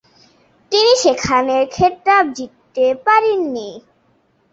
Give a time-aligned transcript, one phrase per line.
[0.71, 3.69] তিনি সেখানে খেতাব জিততে পারেন নি।